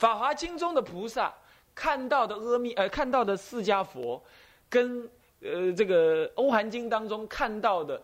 [0.00, 1.30] 法华经》中的菩萨
[1.74, 4.18] 看到的阿弥，呃，看到的释迦佛，
[4.70, 5.06] 跟
[5.42, 8.02] 呃这个《欧韩经》当中看到的，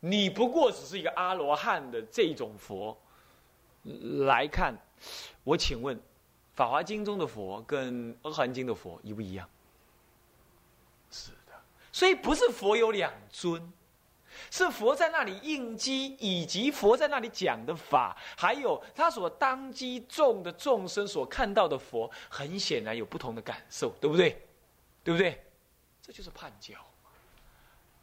[0.00, 2.94] 你不过只是一个阿罗汉的这种佛
[4.26, 4.76] 来看，
[5.42, 5.96] 我请问，
[6.52, 9.48] 《法华经》中的佛跟《欧韩经》的佛一不一样？
[11.10, 11.54] 是的，
[11.90, 13.72] 所以不是佛有两尊。
[14.50, 24.40] 是佛在那里应机，以及佛在那里讲的法，还有他所当机众的众生所看到的佛，很显然有不同的感受，对不对？
[25.04, 25.42] 对不对？
[26.02, 26.74] 这就是判教，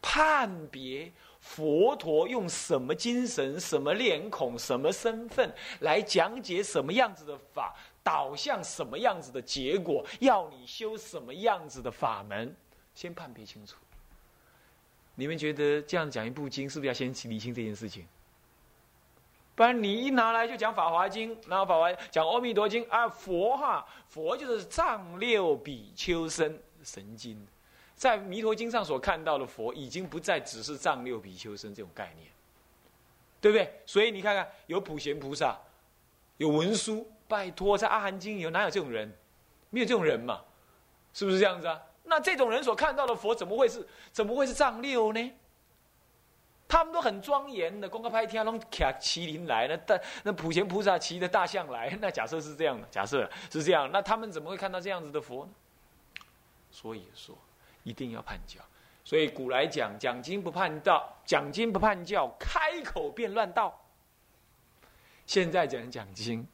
[0.02, 12.56] 判别佛陀用什么精神、什么脸孔、什么身份来讲解什么样子的法，导向什么样子的结果，要你修什么样子的法门，
[12.94, 13.76] 先判别清楚。
[15.16, 18.06] 你们觉得这样讲一部经，是不是要先理清这件事情？
[19.56, 27.42] 不然你一拿来就讲《法华经》，然后《法华》讲《阿弥陀经》啊，佛哈，佛就是藏六比丘僧神经，
[27.96, 32.30] 在《弥陀经》上所看到的佛，已经不再只是藏六比丘僧这种概念，
[33.40, 33.74] 对不对？
[33.86, 35.58] 所以你看看，有普贤菩萨，
[36.36, 39.10] 有文殊，拜托，在《阿含经》有哪有这种人？
[39.70, 40.42] 没有这种人嘛？
[41.14, 41.82] 是不是这样子啊？
[42.06, 45.34] 那这种人所看到的佛怎么会是怎么会是藏六呢？
[46.68, 55.52] 他们都很庄严的，公开拍天龙骑麒麟来，那大那普贤菩萨骑着大象来，那假设是这样的，假设是这样，那他们怎么会看到这样子的佛呢？
[56.72, 57.38] 所以说
[57.84, 58.60] 一定要判教。
[59.04, 63.80] 所以古来讲讲经不判道，讲经不判教，开口便乱道。
[65.28, 66.46] 现在讲讲经。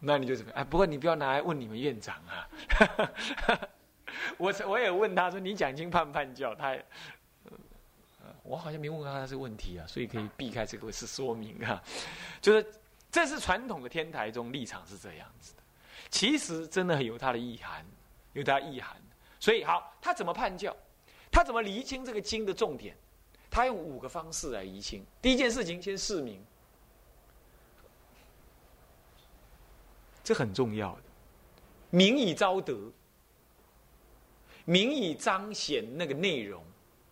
[0.00, 0.52] 那你就怎么？
[0.52, 2.48] 哎，不过你不要拿来问你们院长啊！
[4.38, 6.84] 我我也问他说：“你讲经判不判教？”他也，
[8.42, 11.82] 我好像没问过他这个问题啊，所以可以避开这个是说明啊。
[12.40, 12.66] 就是
[13.10, 15.62] 这是传统的天台中立场是这样子的，
[16.10, 17.84] 其实真的有它的意涵，
[18.32, 18.96] 有它意涵。
[19.38, 20.74] 所以好，他怎么判教？
[21.30, 22.96] 他怎么厘清这个经的重点？
[23.50, 25.04] 他用五个方式来厘清。
[25.20, 26.44] 第一件事情，先示明。
[30.22, 31.02] 这很重要的，
[31.90, 32.76] 名以昭德，
[34.64, 36.62] 名以彰显那个内容，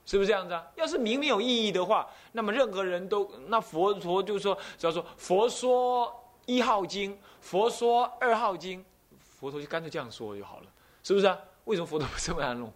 [0.05, 0.67] 是不是这样子啊？
[0.77, 6.15] 要是名没有意义的话，那么任何人都那佛陀就说，只要说佛说
[6.47, 8.85] 一号经，佛说二号经，
[9.19, 10.67] 佛陀就干脆这样说就好了，
[11.03, 11.39] 是不是啊？
[11.65, 12.73] 为什么佛陀不这么样弄？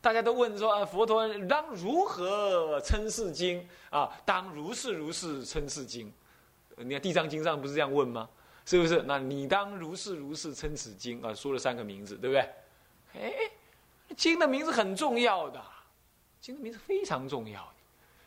[0.00, 4.10] 大家都问说啊，佛陀当如何称是经啊？
[4.24, 6.12] 当如是如是称是经？
[6.76, 8.28] 你看地藏经上不是这样问吗？
[8.66, 9.02] 是不是？
[9.02, 11.34] 那你当如是如是称此经啊？
[11.34, 12.40] 说了三个名字，对不对？
[13.14, 13.50] 哎，
[14.16, 15.60] 经的名字很重要的，
[16.40, 17.74] 经的名字非常重要的，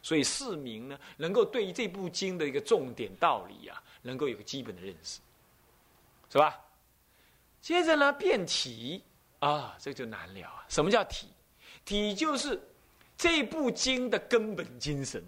[0.02, 5.20] 所以市民呢，能够对于这部经的一个重点道理啊，能够有个基本的认识，
[6.30, 6.60] 是吧？
[7.62, 9.02] 接着呢，辩体
[9.40, 10.66] 啊，这就难了啊。
[10.68, 11.28] 什么叫体？
[11.86, 12.62] 体就是
[13.18, 15.24] 这部经的根本精神。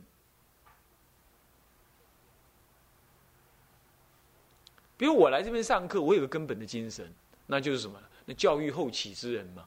[4.98, 7.12] 比如我来这边上课，我有个根本的精神，
[7.48, 8.00] 那就是什么？
[8.26, 9.64] 那教育后起之人嘛，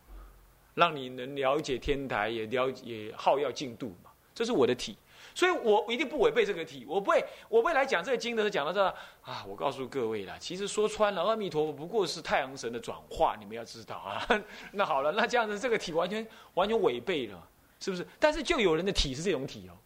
[0.75, 4.97] 让你能了解天台，也了也好要进度嘛，这是我的体，
[5.34, 8.83] 所以我一定不违背这个体，我不会，我不会来讲这个经的时候讲到这
[9.22, 14.27] 啊，我告诉各位啦，其实说穿了，阿弥陀佛不过是太阳神的转化，你们要知道啊。
[14.72, 18.05] 那好了，那这样子这个体完全完全违背了，是不是？
[18.19, 19.77] 但是就有人的体是这种体哦，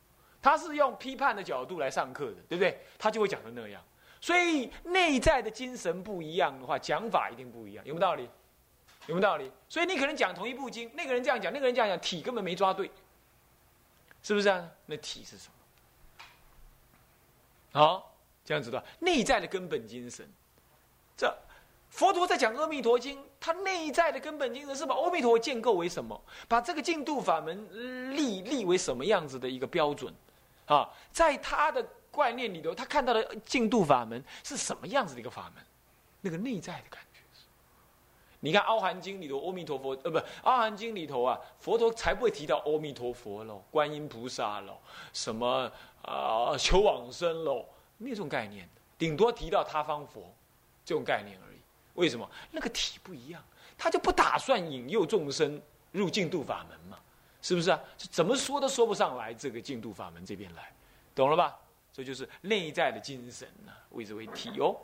[0.41, 2.79] 他是用批判的角度来上课的，对不对？
[2.99, 3.83] 他就会讲成那样。
[4.22, 8.22] 所以内在的精神不一样的话，讲法一定不一样，有没有道理？
[9.09, 9.50] 有没有道理？
[9.69, 12.88] 所以你可能讲同一部经，那个人这样讲，那个人这样讲，体根本没抓对，
[14.22, 14.65] 是不是啊？
[14.87, 17.81] 那体是什么？
[17.81, 20.25] 好，这样子的内在的根本精神。
[21.16, 21.37] 这
[21.91, 26.19] 佛陀在讲《阿弥陀经》，他内在的根本精神是把阿弥陀建构为什么？
[26.47, 30.15] 把这个净度法门立立为什么样子的一个标准？
[30.66, 31.84] 啊，在他的。
[32.12, 35.65] 观念里头，他看到的净度法门是什么样子的一个法门？
[36.20, 37.47] 那个内在的感觉是。
[38.38, 44.79] 你看《阿含经》里头，阿弥陀佛，呃，不，《阿含经》里头啊，佛陀才不会提到阿弥陀佛喽，观音菩萨喽，
[45.12, 45.73] 什么
[46.03, 47.64] 啊，求往生喽，
[47.97, 48.69] 没有这种概念
[48.99, 50.32] 顶多提到他方佛
[50.85, 51.56] 这种概念而已。
[51.94, 52.29] 为什么？
[52.50, 53.43] 那个体不一样，
[53.79, 55.61] 他就不打算引诱众生
[55.91, 56.99] 入净度法门嘛？
[57.41, 57.81] 是不是啊？
[57.97, 60.73] 怎么说都说不上来这个净度法门这边来，
[61.14, 61.59] 懂了吧？
[61.93, 64.77] 这就是内在的精神呢，谓之为体哦。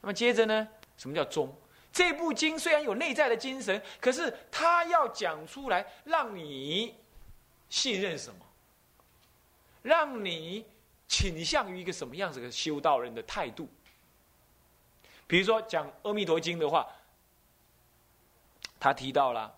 [0.00, 1.52] 那么接着呢，什么叫宗？
[1.92, 6.94] 这部经虽然有内在的精神，可是它要讲出来，让你
[7.70, 8.40] 信任什么？
[9.82, 10.64] 让你
[11.08, 13.68] 倾向于一个什么样子的修道人的态度？
[15.26, 16.86] 比如说讲《阿弥陀经》的话，
[18.78, 19.52] 他提到了，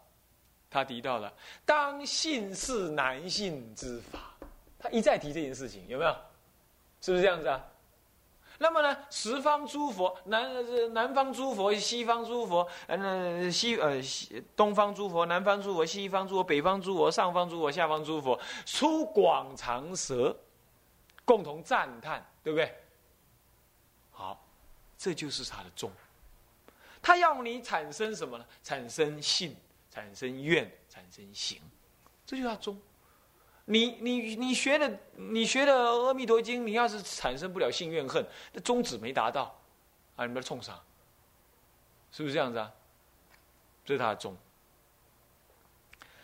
[0.71, 1.33] 他提到了
[1.67, 4.35] 当信是难信之法，
[4.79, 6.17] 他一再提这件事情，有没有？
[7.00, 7.65] 是不是这样子啊？
[8.61, 18.37] 那么呢，十方诸佛，南南方诸佛，西方诸佛，呃，西呃西东方诸佛，南方诸佛，西方诸佛，北方诸佛，上方诸佛，下方诸佛，
[18.67, 20.37] 出广长舌，
[21.25, 22.77] 共同赞叹，对不对？
[24.11, 24.44] 好，
[24.97, 25.89] 这就是他的宗。
[27.01, 28.44] 他要你产生什么呢？
[28.65, 29.56] 产生信，
[29.89, 31.62] 产生愿，产生行，
[32.27, 32.77] 这就叫宗。
[33.70, 35.73] 你你你学的你学的
[36.06, 39.55] 《阿弥陀经》，你要是产生不了性怨恨，那宗旨没达到，
[40.17, 40.81] 啊，你们冲啥？
[42.11, 42.73] 是不是这样子啊？
[43.85, 44.35] 这是他的宗。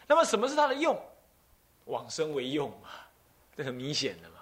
[0.06, 0.99] 那么什么是他的用？
[1.85, 2.88] 往生为用嘛，
[3.55, 4.37] 这很明显的嘛，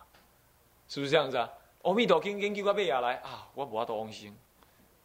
[0.88, 1.50] 是不是这样子啊？
[1.88, 4.32] 《阿弥陀经》研究到背下来啊，我无法度往生，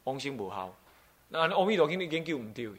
[0.04, 0.72] 往生不好。
[1.30, 2.72] 那《阿弥陀经》你研究唔对，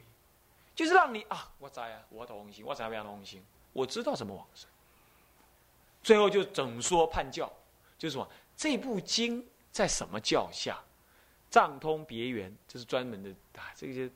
[0.73, 3.37] 就是让你啊，我知啊，我度往生，我知要样往生，
[3.73, 4.69] 我知道怎么往生。
[6.09, 7.47] 最后就整说判教，
[7.95, 8.27] 就是什么？
[8.57, 10.83] 这部经在什么教下？
[11.51, 13.69] 藏通别圆，这是专门的啊。
[13.75, 14.09] 这些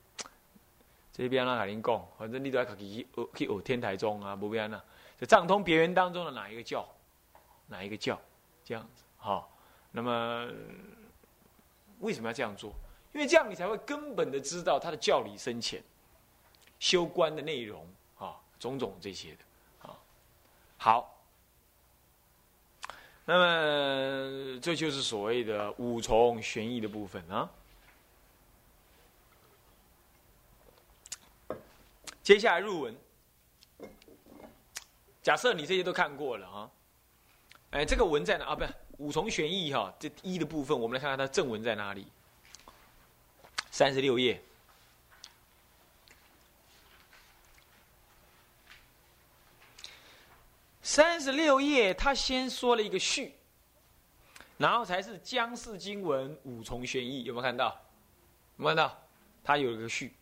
[1.12, 4.84] 这边让海林讲，反正你都要去去去学天台宗啊，不变啊。
[5.16, 6.84] 这藏通别圆当中的哪一个教？
[7.68, 8.20] 哪一个教？
[8.64, 9.56] 这样子好。
[9.92, 10.50] 那么
[12.00, 12.72] 为什么要这样做？
[13.12, 15.80] 因为这样你才会根本的知道他的教理深浅、
[16.80, 17.86] 修观的内容
[18.18, 19.96] 啊，种种这些的啊。
[20.76, 21.13] 好。
[23.26, 27.48] 那么，这就是所谓的五重玄义的部分啊。
[32.22, 32.94] 接下来入文，
[35.22, 36.70] 假设你这些都看过了啊，
[37.70, 38.54] 哎，这个文在哪啊？
[38.54, 42.06] 不是五重玄义哈，这一的部分，我们来看看它正文在哪里。
[43.70, 44.42] 三十六页。
[50.84, 53.34] 三十六页，他先说了一个序，
[54.58, 57.68] 然后才是江氏经文五重玄义，有没有看到？
[58.58, 59.02] 有没有看到？
[59.42, 60.14] 他有一个序，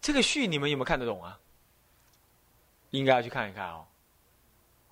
[0.00, 1.38] 这个序你们有没有看得懂啊？
[2.92, 3.86] 应该要去看一看哦。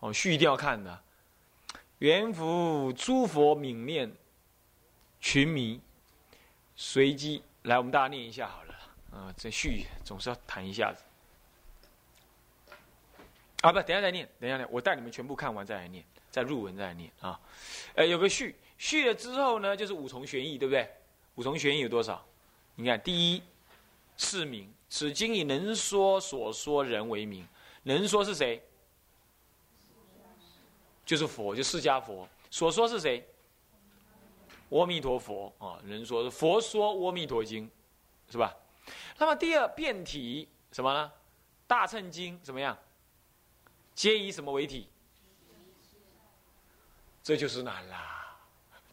[0.00, 1.02] 哦，序一定要看的。
[2.00, 4.14] 元福诸佛泯念
[5.20, 5.80] 群迷，
[6.76, 8.74] 随机来，我们大家念一下好了。
[9.10, 11.02] 啊，这序总是要谈一下子。
[13.60, 17.38] 啊，不，等下再念，等下念，我带你们全部看完再来念，再入文再来念啊。
[17.94, 20.88] 呃，有个序，序了之后呢，就是五重玄义，对不对？
[21.34, 22.24] 五重玄义有多少？
[22.74, 23.42] 你看，第一，
[24.16, 27.46] 是名，此经以能说所说人为名，
[27.82, 28.62] 能说是谁？
[31.04, 32.26] 就是佛，就释迦佛。
[32.50, 33.22] 所说是谁？
[34.70, 37.66] 阿弥陀佛啊，能说是佛说《阿弥陀经》，
[38.32, 38.56] 是吧？
[39.18, 41.12] 那么第二变体什么呢？
[41.66, 42.76] 大乘经怎么样？
[44.00, 44.88] 皆以什么为体？
[47.22, 48.34] 这就是难啦，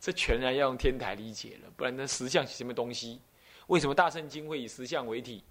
[0.02, 3.22] 这全然要用天台理解了，不然那实相是什么东西？
[3.68, 5.46] 为什么大圣经会以实相为体？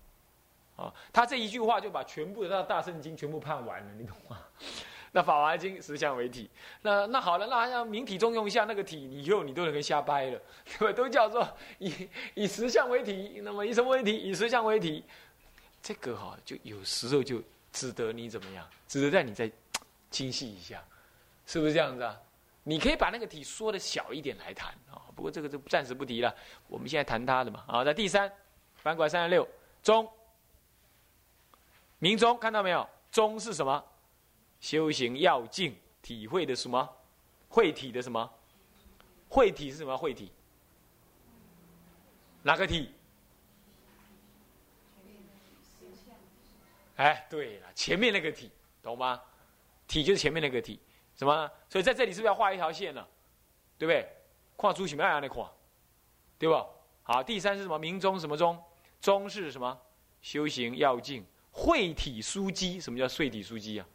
[0.76, 4.38] 啊，他这一句话就把全部的那大圣经全部判完了，你懂吗？
[5.12, 6.50] 那法华经实相为体，
[6.82, 10.38] 那那好了，那要明体中用一下那个体，你以后你都能跟瞎掰了，
[10.78, 10.92] 对吧？
[10.92, 11.48] 都叫做
[11.78, 14.14] 以以实相为体，那么以什么为体？
[14.14, 15.02] 以实相为体，
[15.80, 17.42] 这个哈就有时候就。
[17.76, 18.66] 值得你怎么样？
[18.88, 19.52] 值得在你再
[20.08, 20.82] 精细一下，
[21.44, 22.18] 是不是这样子啊？
[22.62, 24.96] 你可以把那个题缩的小一点来谈啊。
[25.14, 26.34] 不过这个就暂时不提了。
[26.68, 27.62] 我们现在谈他的嘛。
[27.68, 28.32] 好，在第三，
[28.76, 29.46] 翻过来三十六，
[29.82, 30.10] 中，
[31.98, 32.88] 明中看到没有？
[33.12, 33.84] 中是什么？
[34.58, 36.88] 修行要境，体会的什么？
[37.50, 38.30] 会体的什么？
[39.28, 39.94] 会体是什么？
[39.94, 40.32] 会体？
[42.42, 42.94] 哪个体？
[46.96, 48.50] 哎，对了，前面那个体，
[48.82, 49.20] 懂吗？
[49.86, 50.80] 体就是前面那个体，
[51.14, 51.50] 什么？
[51.68, 53.06] 所以在这里是不是要画一条线呢？
[53.78, 54.08] 对不对？
[54.56, 55.50] 跨出什么样的跨？
[56.38, 56.66] 对吧？
[57.02, 57.78] 好，第三是什么？
[57.78, 58.60] 明中什么中？
[59.00, 59.78] 中是什么？
[60.22, 62.80] 修行要境，会体枢机。
[62.80, 63.86] 什么叫碎体枢机啊？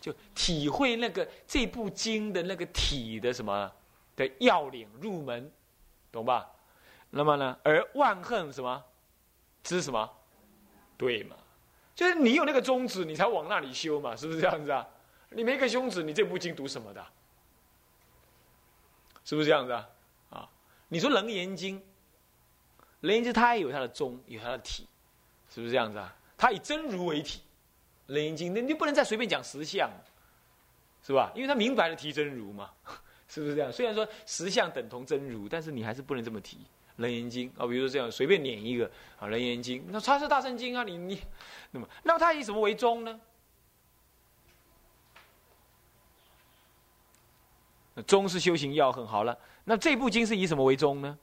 [0.00, 3.70] 就体会那个这部经的那个体的什么
[4.16, 5.50] 的要领入门，
[6.10, 6.50] 懂吧？
[7.10, 7.58] 那么呢？
[7.62, 8.84] 而万恨什么？
[9.62, 10.10] 知什么？
[10.96, 11.36] 对嘛？
[12.00, 14.88] 就是你有那个宗旨，你才往那里修嘛，是不是这样子啊？
[15.28, 17.06] 你没个宗旨，你这部经读什么的？
[19.22, 19.86] 是不是这样子啊？
[20.30, 20.48] 啊，
[20.88, 21.78] 你说《楞严经》，
[23.02, 24.88] 《楞严经》它也有它的宗，有它的体，
[25.54, 26.16] 是不是这样子啊？
[26.38, 27.40] 它以真如为体，
[28.14, 29.90] 《楞严经》那你不能再随便讲实相，
[31.06, 31.30] 是吧？
[31.34, 32.70] 因为它明白了提真如嘛，
[33.28, 33.70] 是不是这样？
[33.70, 36.60] 虽然说实相等同真如，但是你还是不能这么提。
[37.00, 41.22] 楞严经啊，比如说这样随便捻一个啊，楞严经，那它是大圣经啊，你你，
[41.70, 43.20] 那么那么它以什么为宗呢？
[48.06, 49.36] 宗是修行要很好了。
[49.64, 51.18] 那这部经是以什么为宗呢？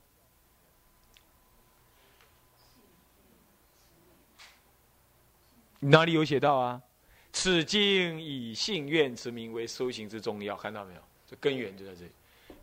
[5.79, 6.81] 哪里有写到啊？
[7.31, 11.01] 此经以信愿持名为修行之重要，看到没有？
[11.27, 12.11] 这根源就在这里。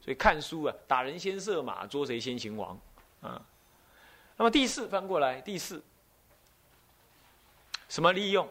[0.00, 2.78] 所以看书啊，打人先射马，捉贼先擒王。
[3.24, 3.40] 啊，
[4.36, 5.82] 那么第四翻过来，第四
[7.88, 8.48] 什么利用？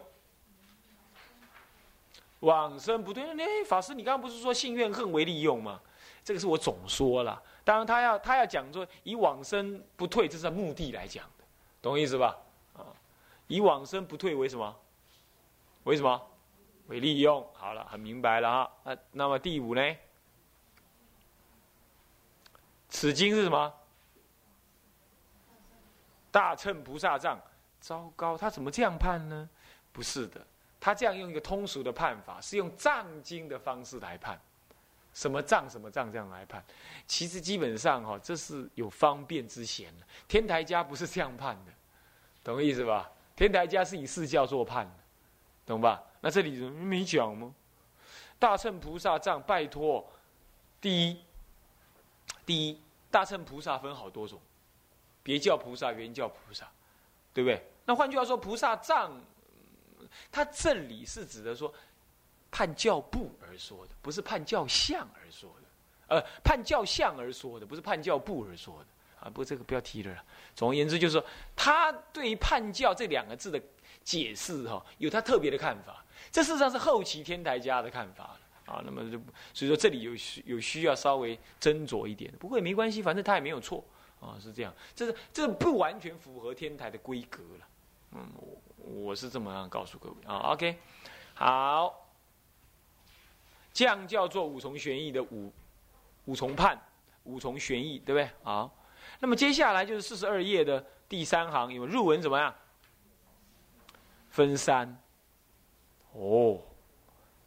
[2.40, 5.80] 往生不对，那法师，你刚刚不是说信怨恨为利用吗？
[6.26, 11.44] 这个是我总说了，当然他要他要讲说以往生不退，这是目的来讲的，
[11.82, 12.36] 懂我意思吧？
[12.76, 12.84] 啊，
[13.48, 14.76] 以往生不退为什么？
[15.84, 16.22] 为什么？
[16.88, 17.46] 为利用。
[17.54, 18.72] 好了，很明白了啊。
[18.84, 19.96] 那那么第五呢？
[22.90, 23.74] 此经是什么？
[26.34, 27.40] 大乘菩萨藏，
[27.80, 29.48] 糟糕，他怎么这样判呢？
[29.92, 30.44] 不是的，
[30.80, 34.42] 他这样用一个通俗的判法，是用藏经的方式来判，
[35.14, 36.66] 什么藏什么藏这样来判。
[37.06, 40.06] 其实基本上哈，这是有方便之嫌的。
[40.28, 41.72] 天台家不是这样判的，
[42.44, 43.12] 懂意思吧？
[43.36, 44.94] 天台家是以四教做判的，
[45.68, 46.02] 懂吧？
[46.22, 47.54] 那这里没讲吗？
[48.40, 50.04] 大乘菩萨藏，拜托，
[50.82, 51.24] 第一，
[52.44, 54.42] 第一，大乘菩萨分好多种。
[55.24, 56.70] 别叫菩萨，原叫菩萨，
[57.34, 57.66] 对不对？
[57.86, 59.12] 那换句话说，菩萨藏，
[60.32, 61.74] 他这里是指的说，
[62.52, 68.86] 判教部而说的，不是判教相而说的，呃，判教相而说的，不是判教部而说的
[69.20, 69.30] 啊。
[69.30, 70.24] 不过这个不要提了。
[70.56, 71.26] 总而言之，就是说，
[71.56, 73.62] 他对于判教这两个字的
[74.04, 76.06] 解释，哈，有他特别的看法。
[76.32, 78.82] 这事实上是后期天台家的看法啊。
[78.86, 79.18] 那么就
[79.54, 82.32] 所以说，这里有需有需要稍微斟酌一点。
[82.40, 83.84] 不过也没关系，反正他也没有错。
[84.24, 87.68] 啊，是这样，这是这不完全符合天台的规格了。
[88.12, 90.54] 嗯，我我是这么样告诉各位啊。
[90.54, 90.78] OK，
[91.34, 92.08] 好，
[93.74, 95.52] 这样叫做五重玄义的五
[96.26, 96.80] 五重判，
[97.24, 98.30] 五重玄义，对不对？
[98.44, 98.74] 好，
[99.20, 102.54] 那么接下来就是四十二页的第三行，有入文怎么样？
[104.30, 104.98] 分三。
[106.14, 106.60] 哦，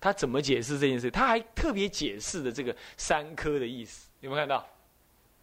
[0.00, 1.10] 他怎么解释这件事？
[1.10, 4.66] 他还特别解释的这个三科的意思，有没有看到？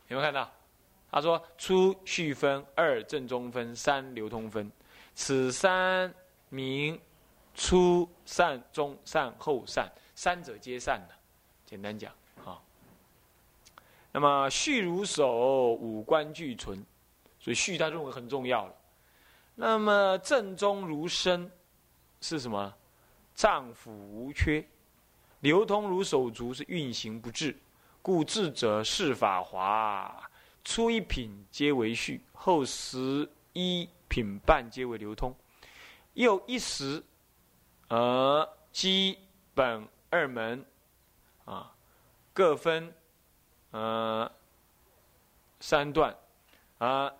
[0.09, 0.51] 有没有看到？
[1.13, 4.71] 他说：初序分，二正中分，三流通分。
[5.13, 6.11] 此三
[6.49, 6.99] 名
[7.53, 11.13] 初善、中善、后善，三者皆善的。
[11.67, 12.11] 简单讲，
[12.43, 12.59] 啊。
[14.11, 16.83] 那么序如手，五官俱存，
[17.39, 18.73] 所以序他认为很重要了。
[19.53, 21.51] 那么正中如身，
[22.21, 22.73] 是什么？
[23.35, 24.67] 脏腑无缺，
[25.41, 27.55] 流通如手足，是运行不滞。
[28.01, 30.27] 故智者是法华。
[30.63, 35.35] 初一品皆为序，后十一品半皆为流通，
[36.13, 37.03] 又一时
[37.89, 39.17] 而基
[39.53, 40.65] 本二门
[41.45, 41.75] 啊，
[42.33, 42.93] 各分
[43.71, 44.31] 呃
[45.59, 46.15] 三段
[46.77, 47.13] 啊，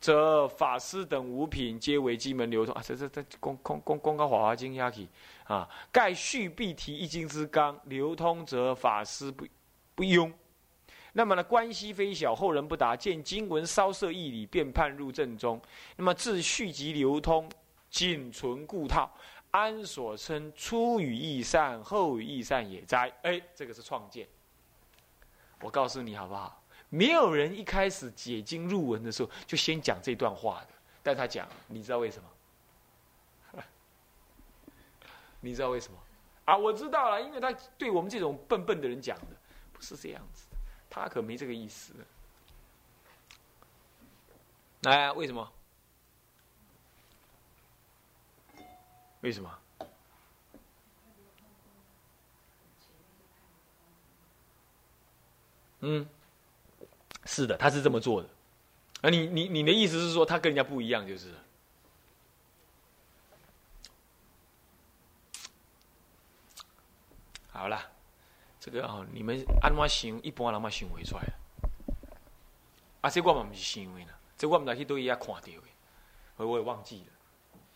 [0.00, 2.82] 则法师等五品皆为基门流通啊。
[2.82, 5.08] 这这这公公公公告华华经压起
[5.44, 9.46] 啊，盖序必提一经之纲，流通则法师不
[9.94, 10.32] 不庸。
[11.12, 12.96] 那么呢，关系非小，后人不答。
[12.96, 15.60] 见经文稍涉义理，便判入正中。
[15.96, 17.50] 那么自续集流通，
[17.90, 19.10] 仅存故套，
[19.50, 23.12] 安所称初语义善，后语义善也哉？
[23.22, 24.26] 哎，这个是创建。
[25.60, 26.62] 我告诉你好不好？
[26.88, 30.68] 没有人一开始解经入文的时候就先讲这段话的。
[31.02, 33.62] 但他讲，你知道为什么？
[35.40, 35.98] 你知道为什么？
[36.44, 39.36] 啊，我知道了，因为他对我们这种笨笨的人讲的，
[39.72, 40.46] 不是这样子。
[40.90, 41.94] 他可没这个意思。
[44.82, 45.50] 来，为什么？
[49.20, 49.58] 为什么？
[55.82, 56.06] 嗯，
[57.24, 58.28] 是的，他是这么做的。
[59.02, 61.32] 啊，你你你的意思是说他跟人家不一样，就是？
[67.50, 67.90] 好了。
[68.60, 71.22] 这个哦，你们安怎想，一般人嘛想会出来。
[73.00, 75.58] 啊，这我嘛不是想的呢，这我们哪去都伊也看到的，
[76.36, 77.12] 我我也忘记了，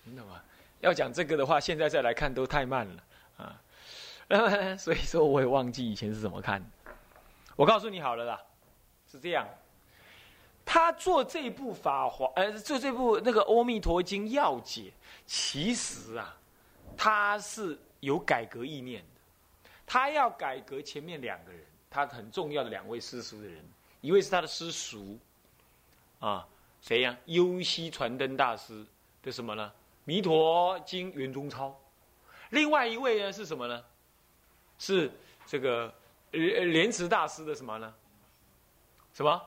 [0.04, 0.42] 你懂吗？
[0.80, 3.02] 要讲这个的话，现在再来看都太慢了
[3.38, 3.60] 啊。
[4.76, 6.62] 所以说，我也忘记以前是怎么看。
[7.56, 8.42] 我告诉你好了啦，
[9.10, 9.48] 是这样。
[10.66, 14.82] 他做这部法华，呃，做这部那个《阿弥陀经要解》，
[15.24, 16.36] 其实啊，
[16.96, 19.02] 他是有改革意念。
[19.94, 23.64] 他要改革前面两个人，他很重要的两位师叔的人，
[24.00, 25.16] 一位是他的师叔，
[26.18, 26.44] 啊，
[26.82, 27.16] 谁呀？
[27.26, 28.84] 优西传灯大师
[29.22, 29.72] 的什么呢？
[30.02, 31.80] 弥陀经圆中抄。
[32.50, 33.84] 另外一位呢是什么呢？
[34.80, 35.08] 是
[35.46, 35.94] 这个
[36.32, 37.94] 莲莲池大师的什么呢？
[39.12, 39.40] 什么？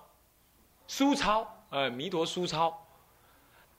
[0.88, 2.88] 苏超，呃，弥陀苏超。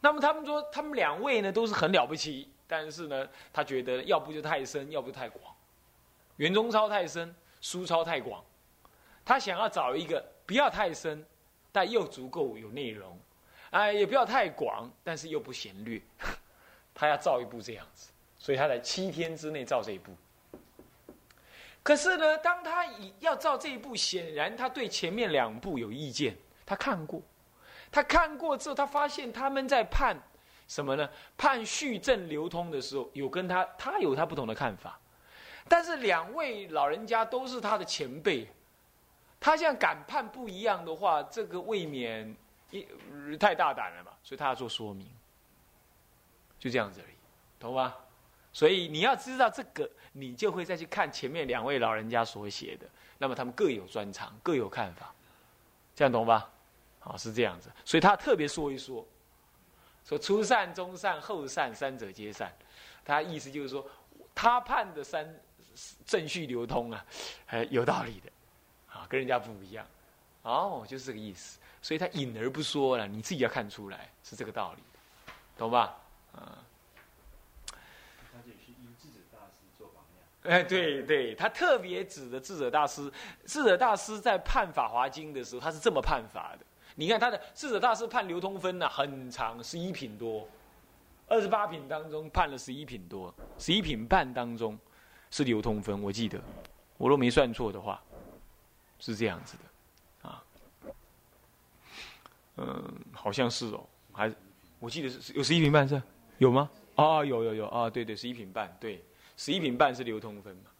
[0.02, 5.54] 那么他们说，他们两位呢都是很了不起，但是呢，他觉得要不就太深，要不太广。
[6.38, 8.44] 圆中超太深，书超太广。
[9.24, 11.24] 他想要找一个不要太深，
[11.70, 13.16] 但又足够有内容，
[13.70, 16.00] 哎，也不要太广，但是又不嫌略。
[16.94, 20.12] 他要造一部这样子，所以他在七天之内造这一部。
[21.82, 26.36] 可是呢，当他以要造这一部，显然他对前面两部有意见。
[26.64, 27.22] 他看过，
[27.90, 30.16] 他看过之后，他发现他们在判
[30.66, 31.08] 什么呢？
[31.36, 34.98] 判续证流通的时候，有跟他他有他不同的看法。
[35.68, 38.48] 但是两位老人家都是他的前辈，
[39.38, 42.34] 他像敢判不一样的话，这个未免
[42.70, 42.86] 一
[43.38, 44.12] 太大胆了嘛。
[44.22, 45.06] 所以他要做说明，
[46.58, 47.14] 就这样子而已，
[47.58, 47.94] 懂吗？
[48.52, 52.86] 所以你要知道这个，你就会再去看前面两位老人家所写的，
[53.18, 55.14] 那么他们各有专长，各有看法，
[55.94, 56.50] 这样懂吧？
[57.00, 59.06] 啊，是这样子，所以他特别说一说，
[60.04, 62.52] 说初善、中善、后善，三者皆善。
[63.04, 63.86] 他意思就是说，
[64.34, 65.26] 他判的三
[66.04, 67.04] 正序流通啊，
[67.48, 68.30] 哎有道理的，
[68.92, 69.86] 啊，跟人家不一样。
[70.42, 71.58] 哦，就是这个意思。
[71.80, 74.82] 所以他隐而不说了，你自己要看出来是这个道理，
[75.56, 75.96] 懂吧？
[76.32, 76.58] 啊。
[78.32, 80.52] 他这是以智者大师做榜样。
[80.52, 83.10] 哎，对对，他特别指的智者大师，
[83.46, 86.66] 智者大师在判《法华经》的时候，他是这么判法的。
[86.94, 90.48] 你看他的智者大师判流通分呢，很长，十一品多，
[91.28, 94.76] 二十八品当中判了十一品多，十一品半当中
[95.30, 96.40] 是流通分，我记得，
[96.96, 98.02] 我若没算错的话，
[98.98, 100.44] 是这样子的，啊，
[102.56, 104.32] 嗯，好像是哦，还
[104.78, 106.00] 我记得是有十一品半是？
[106.38, 106.70] 有吗？
[106.96, 109.04] 啊，有有有啊，对对，十一品半，对，
[109.36, 110.70] 十一品半是流通分嘛，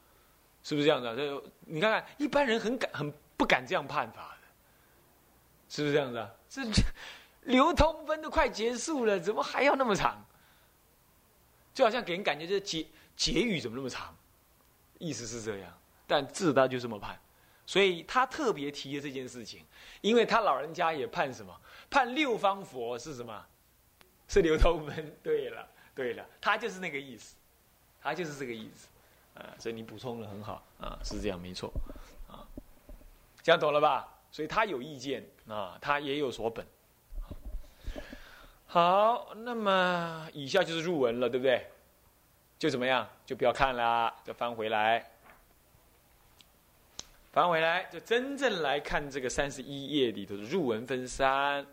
[0.63, 1.07] 是不是这样子？
[1.07, 4.35] 啊这你看看，一般人很敢很不敢这样判法。
[5.71, 6.31] 是不是这样子啊？
[6.49, 6.63] 这
[7.45, 10.25] 流通分都快结束了，怎么还要那么长？
[11.75, 14.17] 就好像给人感觉这结结语怎么那么长？
[14.99, 15.73] 意思是这样，
[16.07, 17.19] 但字他就这么判，
[17.67, 19.65] 所以他特别提了这件事情，
[20.01, 21.55] 因为他老人家也判什么？
[21.91, 23.47] 判六方佛是什么？
[24.29, 25.17] 是流头门。
[25.23, 27.35] 对了，对了，他就是那个意思，
[28.03, 28.89] 他就是这个意思，
[29.35, 31.73] 啊，所以你补充的很好，啊，是这样，没错，
[32.29, 32.45] 啊，
[33.43, 34.15] 这样懂了吧？
[34.31, 36.67] 所以他有意见啊，他也有所本。
[38.67, 41.67] 好，那么以下就是入文了，对不对？
[42.59, 43.09] 就怎么样？
[43.25, 45.11] 就不要看了，就翻回来，
[47.33, 51.67] 翻回来，就真正来看这个三十一页里头的入文分三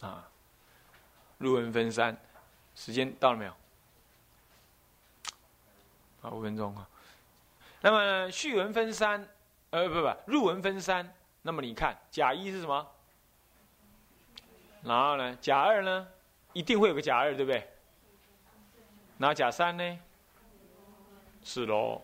[0.00, 0.28] 啊，
[1.38, 2.16] 入文分三，
[2.76, 3.52] 时间到了没有？
[6.22, 6.88] 啊，五分钟啊。
[7.80, 9.28] 那么序文分三。
[9.70, 12.86] 呃不不，入文分三，那么你看甲一是什么？
[14.82, 16.06] 然后呢，甲二呢，
[16.52, 17.66] 一定会有个甲二，对不对？
[19.22, 19.98] 那甲三呢？
[21.44, 22.02] 是喽，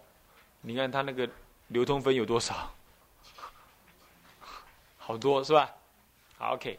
[0.61, 1.29] 你看他那个
[1.67, 2.73] 流通分有多少？
[4.97, 5.69] 好多是吧？
[6.37, 6.79] 好，OK，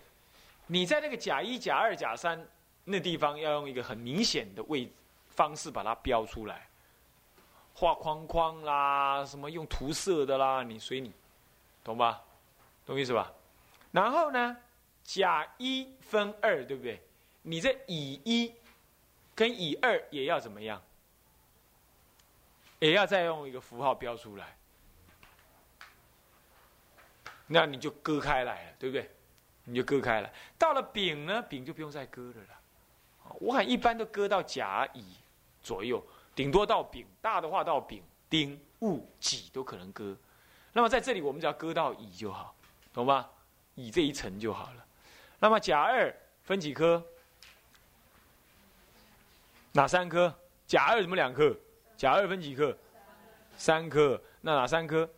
[0.65, 2.41] 你在那个甲一、甲二、甲三
[2.85, 4.89] 那地方要用一个很明显的位
[5.27, 6.65] 方式把它标出来。
[7.73, 11.11] 画框框啦，什么用涂色的啦，你随你，
[11.83, 12.23] 懂吧？
[12.85, 13.29] 懂意思吧？
[13.91, 14.55] 然后呢，
[15.03, 17.01] 甲一分二，对不对？
[17.41, 18.53] 你在乙一
[19.39, 20.81] 跟乙二也要怎么样？
[22.79, 24.57] 也要再用一个符号标出来，
[27.47, 29.09] 那你就割开来了，对不对？
[29.63, 30.29] 你就割开了。
[30.57, 32.59] 到了丙呢，丙就不用再割了啦。
[33.39, 35.15] 我看一般都割到甲乙
[35.63, 36.05] 左右。
[36.35, 40.17] 顶多到丙，大的话到丙、丁、戊、己都可能割。
[40.73, 42.53] 那么在这里，我们只要割到乙就好，
[42.91, 43.31] 懂吧？
[43.75, 44.85] 乙这一层就好了。
[45.39, 47.01] 那么甲二分几颗？
[49.79, 50.37] 哪三颗？
[50.67, 51.57] 甲二怎么两颗？
[51.95, 52.77] 甲二分几颗？
[53.55, 54.21] 三颗。
[54.41, 55.09] 那哪三颗？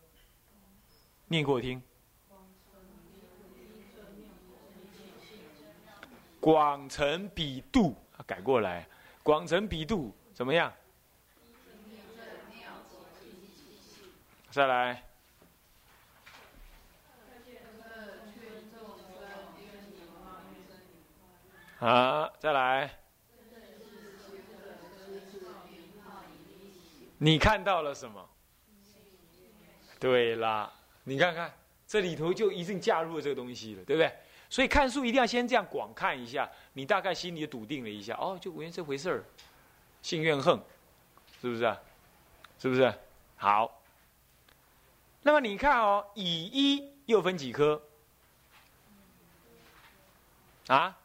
[1.26, 1.82] 念给我听。
[6.38, 8.86] 广成比度，改过来。
[9.24, 10.72] 广成比度怎么样？
[14.52, 15.02] 再来，
[21.80, 23.01] 啊，再来，
[27.24, 28.28] 你看到了什么？
[30.00, 30.72] 对啦，
[31.04, 31.54] 你看看
[31.86, 34.12] 这里头就一定加入了这个东西了，对不对？
[34.50, 39.24] 所以看书一定要先这样广看一下，你大概心里笃定了一下，哦，就原来这回事儿，
[40.02, 40.60] 性怨恨，
[41.40, 41.80] 是不是啊？
[42.58, 42.92] 是不是？
[43.36, 43.80] 好。
[45.22, 47.80] 那么你看哦，乙一又分几颗？
[50.66, 50.98] 啊？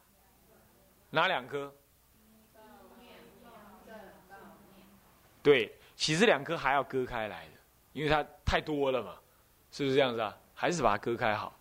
[1.12, 1.72] 哪两颗？
[5.44, 7.54] 对，其实两颗还要割开来的，
[7.92, 9.16] 因为它太多了嘛，
[9.72, 10.38] 是不是这样子啊？
[10.54, 11.54] 还是把它割开好。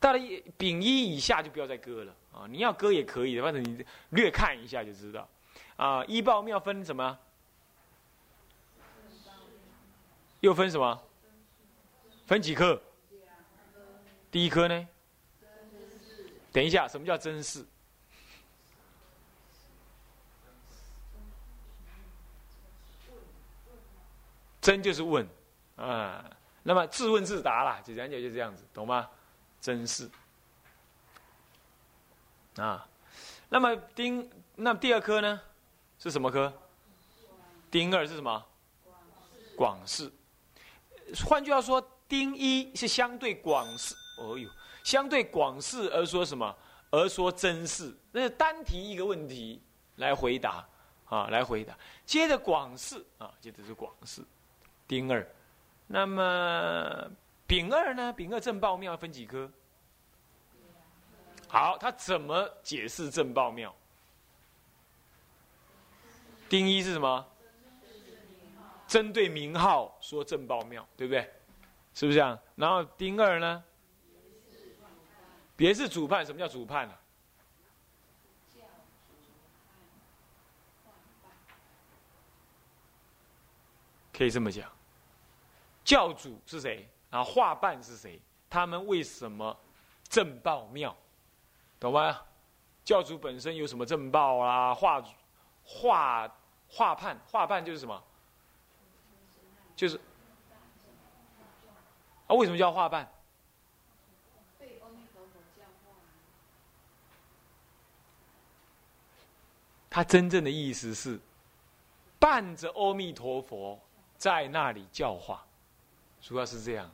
[0.00, 0.18] 到了
[0.58, 2.46] 丙一以下就不要再割了啊！
[2.50, 5.28] 你要割也可以的，反正你略看一下就知道。
[5.76, 7.16] 啊，一报庙分什么？
[10.40, 11.02] 又分什么？
[12.26, 12.82] 分几颗？
[14.32, 14.88] 第一颗呢？
[16.50, 17.64] 等一下，什么叫真事？
[24.62, 25.28] 真就是问，
[25.76, 26.24] 啊，
[26.62, 29.10] 那么自问自答啦，简单讲就这样子，懂吗？
[29.60, 30.08] 真是，
[32.56, 32.88] 啊，
[33.48, 35.40] 那么丁，那第二科呢，
[35.98, 36.50] 是什么科？
[37.72, 38.46] 丁二是什么？
[39.56, 40.10] 广式。
[41.26, 44.48] 换句话说，丁一是相对广式，哦呦，
[44.84, 46.56] 相对广式而说什么？
[46.90, 49.60] 而说真事，那是单提一个问题
[49.96, 50.64] 来回答，
[51.06, 51.76] 啊，来回答。
[52.06, 54.22] 接着广式啊，接着是广式。
[54.92, 55.26] 丁二，
[55.86, 57.10] 那么
[57.46, 58.12] 丙二呢？
[58.12, 59.50] 丙二正报庙分几颗？
[61.48, 63.74] 好，他怎么解释正报庙？
[66.46, 67.26] 丁一是什么？
[68.86, 71.22] 针对名号说正报庙，对不对？
[71.94, 72.38] 是不是这样？
[72.54, 73.64] 然后丁二呢？
[75.56, 76.94] 别是主判，什么叫主判呢？
[84.12, 84.70] 可以这么讲。
[85.84, 86.88] 教主是谁？
[87.10, 88.20] 然后画办是谁？
[88.48, 89.56] 他们为什么
[90.08, 90.96] 正报庙？
[91.80, 92.20] 懂吗？
[92.84, 94.74] 教主本身有什么正报啦？
[94.74, 95.02] 画
[95.64, 96.36] 画
[96.68, 98.02] 画判画判就是什么？
[99.74, 100.00] 就是
[102.26, 102.34] 啊？
[102.34, 103.10] 为什么叫画办？
[109.90, 111.20] 他真正的意思是
[112.18, 113.78] 伴着阿弥陀佛
[114.16, 115.44] 在那里教化。
[116.22, 116.88] 主要是这样，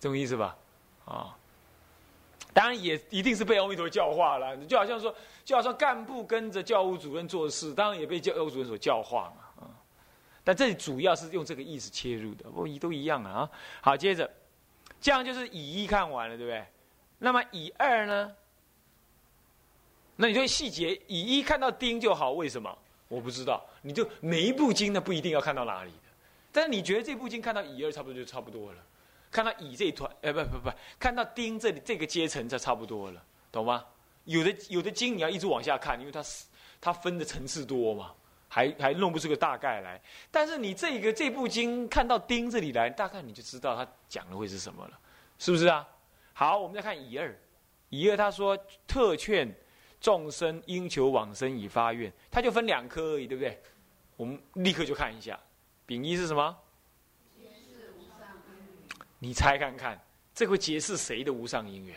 [0.00, 0.56] 这种意思吧，
[1.04, 1.36] 啊，
[2.54, 5.14] 当然也一定是被阿弥陀教化了，就好像说，
[5.44, 9.70] 就好像干部跟着教务主任做事，当然也被教务主任所教化嘛，啊，
[10.42, 13.48] 但这里主要是用这个意思切入的，不一都一样啊。
[13.82, 14.28] 好，接着，
[15.00, 16.64] 这样就是乙一看完了，对不对？
[17.18, 18.32] 那么乙二呢？
[20.16, 22.74] 那你对细节，乙一看到丁就好，为什么？
[23.08, 25.92] 我不知道，你就每一部经呢不一定要看到哪里。
[26.56, 28.82] 但是你觉得这部经看到乙二差不多就差不多了，
[29.30, 33.84] 看到乙这一团，哎不不不，看到丁这里这个阶层就差不多了，懂吗？
[34.24, 36.24] 有的有的经你要一直往下看，因为它
[36.80, 38.14] 它分的层次多嘛，
[38.48, 40.00] 还还弄不出个大概来。
[40.30, 44.98] 但是你这个这部经看到丁这里来，大概你就知道他讲的会是什么了，
[45.38, 45.86] 是不是啊？
[46.32, 47.38] 好，我们再看乙二，
[47.90, 49.54] 乙二他说特劝
[50.00, 53.60] 众生应求往生以发愿，他就分两科而已，对不对？
[54.16, 55.38] 我们立刻就看一下。
[55.86, 56.56] 丙一是什么？
[59.18, 59.98] 你猜看看，
[60.34, 61.96] 这会解释谁的无上因缘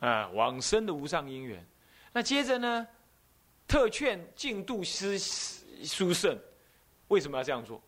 [0.00, 0.08] 了？
[0.08, 1.64] 啊，往生的无上因缘。
[2.12, 2.86] 那接着呢？
[3.68, 6.38] 特劝净度师书圣，
[7.08, 7.82] 为什么要这样做？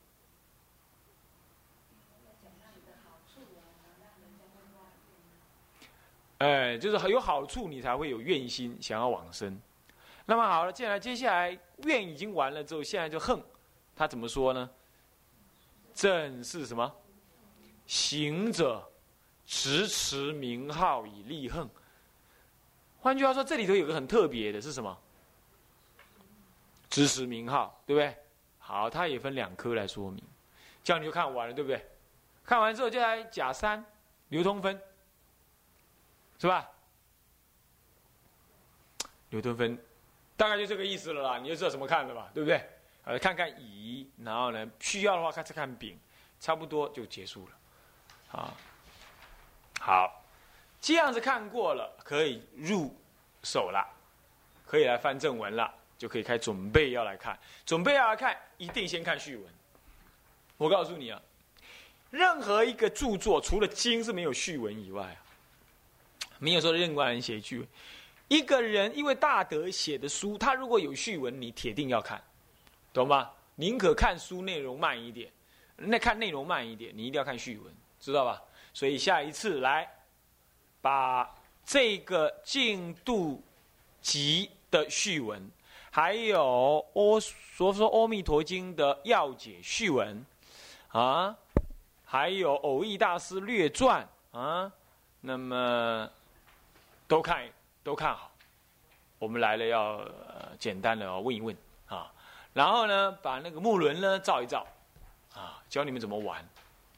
[6.39, 9.61] 哎，就是有好处，你才会有愿心，想要往生。
[10.27, 13.43] 那么好了，接下来接下来愿已经完了之后，现在就恨，
[13.95, 14.69] 他怎么说呢？
[15.95, 16.95] 正是什么？
[17.87, 18.87] 行者
[19.47, 21.69] 持持名号以立恨。
[23.01, 24.97] 换句话说，这里头有个很特别的是什么？
[26.91, 28.17] 持持名号，对不对？
[28.59, 30.23] 好，它也分两科来说明，
[30.83, 31.85] 这样你就看完了，对不对？
[32.45, 33.85] 看完之后就来甲三
[34.29, 34.81] 流通分，
[36.39, 36.69] 是吧？
[39.31, 39.79] 流通分。
[40.39, 42.65] 大概就这个意思了啦，你就知道怎么看了吧，对不对？
[43.03, 45.99] 呃，看看乙，然后呢，需要的话开始看丙，
[46.39, 48.39] 差不多就结束了。
[48.39, 48.55] 啊，
[49.81, 50.25] 好，
[50.81, 52.95] 这样子看过了，可以入
[53.43, 53.85] 手了，
[54.65, 59.47] 可以来翻正文了，就可以开准备要来看，准备要来看，一定先看序文。
[60.57, 61.21] 我告诉你啊，
[62.11, 65.19] 任何一个著作，除了经是没有序文以外啊，
[66.39, 67.67] 没有说任何人写序。
[68.29, 72.23] 一个人因为大德写的书，他如果有序文，你铁定要看，
[72.93, 73.31] 懂吗？
[73.57, 75.33] 宁可看书内容慢一点，
[75.77, 78.41] 那看内容慢一点，你一定要看序文，知道吧？
[78.73, 79.91] 所以下一次来
[80.81, 83.43] 把这个进度
[84.01, 85.51] 集的序文，
[85.91, 90.25] 还有阿所说《阿弥陀经》的要解序文
[90.89, 91.37] 啊，
[92.05, 94.71] 还有偶益大师略传啊，
[95.21, 96.09] 那么
[97.09, 97.45] 都看
[97.89, 98.31] 都看好。
[99.19, 101.57] 我们来了要、呃、简单的问一问
[101.89, 102.13] 啊，
[102.53, 104.67] 然后呢，把那个木轮呢照一照
[105.35, 106.41] 啊，教你们怎么玩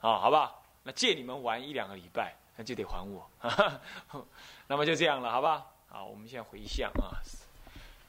[0.01, 0.63] 啊，好不好？
[0.83, 3.31] 那借你们玩一两个礼拜，那就得还我。
[4.67, 5.65] 那么就这样了，好吧？
[5.89, 7.23] 好，我们现在回向啊，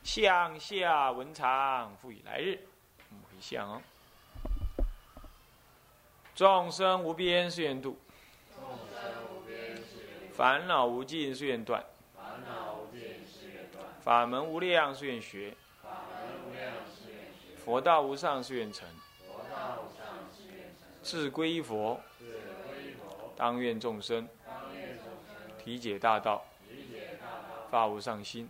[0.04, 2.60] 向下文长，复以来日。
[3.10, 3.82] 我们回向哦。
[6.34, 8.00] 众生无边誓愿度，
[10.34, 11.86] 烦恼无尽誓愿断，
[14.04, 15.56] 法门无量誓愿学，
[17.64, 18.88] 佛道无上誓愿成，
[21.04, 22.00] 志归依佛，
[23.36, 24.28] 当愿众生。
[25.64, 26.44] 体解大道，
[27.70, 28.50] 发无上心，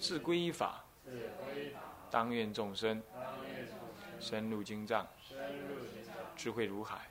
[0.00, 0.84] 志归依法，
[2.08, 3.02] 当愿众生。
[4.20, 5.06] 深入经藏，
[6.36, 7.10] 智慧如海，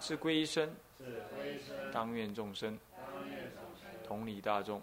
[0.00, 0.74] 志归一生，
[1.92, 2.76] 当愿众生。
[4.06, 4.82] 同理大众，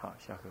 [0.00, 0.48] 好，下课。